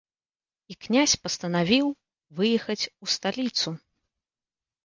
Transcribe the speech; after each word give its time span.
І 0.73 0.77
князь 0.85 1.13
пастанавіў 1.25 1.87
выехаць 2.39 2.89
у 3.07 3.11
сталіцу. 3.17 3.69